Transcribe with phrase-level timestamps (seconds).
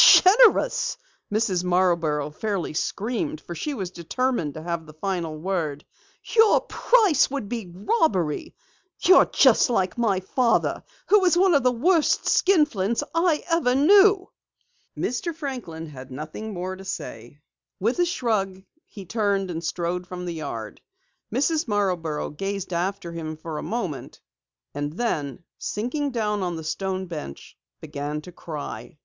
[0.00, 0.96] "Generous!"
[1.34, 1.64] Mrs.
[1.64, 5.84] Marborough fairly screamed for she was determined to have the final word.
[6.36, 8.54] "Your price would be robbery!
[9.00, 14.30] You're just like your father, who was one of the worst skinflints I ever knew!"
[14.96, 15.34] Mr.
[15.34, 17.40] Franklin had nothing more to say.
[17.80, 20.80] With a shrug, he turned and strode from the yard.
[21.34, 21.66] Mrs.
[21.66, 24.20] Marborough gazed after him for a moment,
[24.74, 28.96] and then sinking down on the stone bench, began to cry.